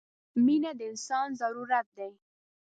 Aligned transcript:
•مینه 0.45 0.71
د 0.77 0.79
انسان 0.91 1.27
ضرورت 1.41 1.87
دی. 1.97 2.11